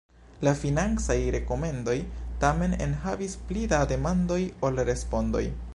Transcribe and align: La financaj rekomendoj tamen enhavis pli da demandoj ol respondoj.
La 0.47 0.51
financaj 0.61 1.17
rekomendoj 1.35 1.97
tamen 2.45 2.75
enhavis 2.89 3.39
pli 3.51 3.69
da 3.75 3.85
demandoj 3.95 4.45
ol 4.71 4.87
respondoj. 4.93 5.47